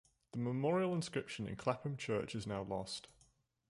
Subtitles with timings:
[0.31, 3.07] The memorial inscription in Clapham church is now lost.